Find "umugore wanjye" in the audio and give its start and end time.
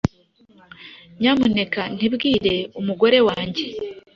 2.79-3.65